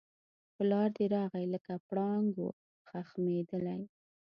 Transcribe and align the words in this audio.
پلار 0.55 0.89
دی 0.97 1.05
راغی 1.15 1.45
لکه 1.53 1.73
پړانګ 1.87 2.27
وو 2.39 2.49
خښمېدلی 2.89 3.81